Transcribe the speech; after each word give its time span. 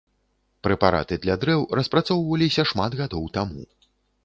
Прэпараты 0.67 1.19
для 1.25 1.35
дрэў 1.43 1.61
распрацоўваліся 1.81 2.67
шмат 2.73 2.91
гадоў 3.05 3.31
таму. 3.39 3.71